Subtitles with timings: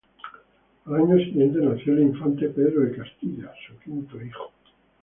[0.85, 4.51] Al año siguiente nació el infante Pedro de Castilla, su quinto hijo.